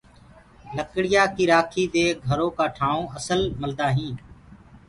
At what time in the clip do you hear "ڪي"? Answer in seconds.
1.35-1.43